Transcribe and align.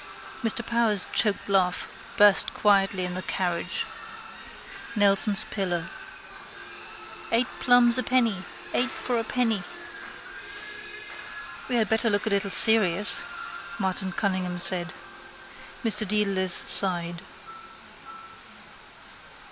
Mr 0.43 0.65
Power's 0.65 1.05
choked 1.13 1.47
laugh 1.47 1.87
burst 2.17 2.55
quietly 2.55 3.05
in 3.05 3.13
the 3.13 3.21
carriage. 3.21 3.85
Nelson's 4.95 5.43
pillar. 5.43 5.89
—Eight 7.31 7.45
plums 7.59 7.99
a 7.99 8.01
penny! 8.03 8.43
Eight 8.73 8.89
for 8.89 9.19
a 9.19 9.23
penny! 9.23 9.61
—We 11.69 11.75
had 11.75 11.87
better 11.87 12.09
look 12.09 12.25
a 12.25 12.31
little 12.31 12.49
serious, 12.49 13.21
Martin 13.77 14.11
Cunningham 14.11 14.57
said. 14.57 14.95
Mr 15.85 16.07
Dedalus 16.07 16.51
sighed. 16.51 17.21